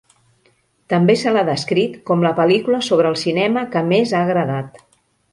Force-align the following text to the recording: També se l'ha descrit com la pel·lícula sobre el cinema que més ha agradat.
També 0.93 1.15
se 1.23 1.33
l'ha 1.33 1.43
descrit 1.49 1.99
com 2.09 2.25
la 2.25 2.31
pel·lícula 2.39 2.79
sobre 2.87 3.11
el 3.15 3.19
cinema 3.25 3.63
que 3.75 3.83
més 3.91 4.15
ha 4.15 4.23
agradat. 4.29 4.81